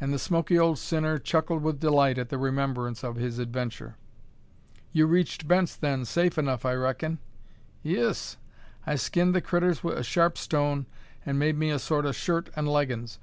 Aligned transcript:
And 0.00 0.12
the 0.12 0.18
smoky 0.18 0.58
old 0.58 0.80
sinner 0.80 1.16
chuckled 1.16 1.62
with 1.62 1.78
delight 1.78 2.18
at 2.18 2.28
the 2.28 2.36
remembrance 2.38 3.04
of 3.04 3.14
his 3.14 3.38
adventure. 3.38 3.94
"You 4.92 5.06
reached 5.06 5.46
Bent's 5.46 5.76
then 5.76 6.04
safe 6.06 6.38
enough, 6.38 6.66
I 6.66 6.74
reckin?" 6.74 7.20
"'Ee 7.84 7.98
es. 8.00 8.36
I 8.84 8.96
skinned 8.96 9.36
the 9.36 9.40
critters 9.40 9.84
wi' 9.84 9.92
a 9.92 10.02
sharp 10.02 10.38
stone, 10.38 10.86
an' 11.24 11.38
made 11.38 11.56
me 11.56 11.70
a 11.70 11.78
sort 11.78 12.04
o' 12.04 12.10
shirt 12.10 12.50
an' 12.56 12.66
leggins. 12.66 13.20